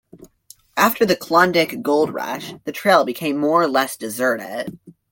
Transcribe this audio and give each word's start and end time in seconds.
After 0.75 1.05
the 1.05 1.15
Klondike 1.15 1.83
Gold 1.83 2.11
Rush, 2.11 2.55
the 2.63 2.71
trail 2.71 3.03
became 3.03 3.37
more 3.37 3.61
or 3.61 3.67
less 3.67 3.95
deserted. 3.95 4.79